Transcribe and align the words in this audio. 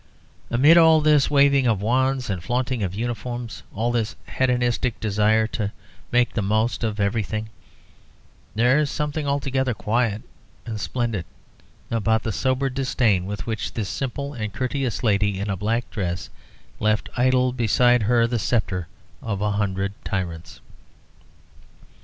Amid 0.49 0.79
all 0.79 0.99
this 0.99 1.29
waving 1.29 1.67
of 1.67 1.79
wands 1.79 2.27
and 2.27 2.43
flaunting 2.43 2.81
of 2.81 2.95
uniforms, 2.95 3.61
all 3.71 3.91
this 3.91 4.15
hedonistic 4.35 4.99
desire 4.99 5.45
to 5.49 5.71
make 6.11 6.33
the 6.33 6.41
most 6.41 6.83
of 6.83 6.99
everything, 6.99 7.49
there 8.55 8.79
is 8.79 8.89
something 8.89 9.27
altogether 9.27 9.75
quiet 9.75 10.23
and 10.65 10.81
splendid 10.81 11.23
about 11.91 12.23
the 12.23 12.31
sober 12.31 12.67
disdain 12.67 13.27
with 13.27 13.45
which 13.45 13.73
this 13.75 13.89
simple 13.89 14.33
and 14.33 14.53
courteous 14.53 15.03
lady 15.03 15.39
in 15.39 15.51
a 15.51 15.55
black 15.55 15.87
dress 15.91 16.31
left 16.79 17.07
idle 17.15 17.53
beside 17.53 18.01
her 18.01 18.25
the 18.25 18.39
sceptre 18.39 18.87
of 19.21 19.39
a 19.39 19.51
hundred 19.51 19.93
tyrants. 20.03 20.61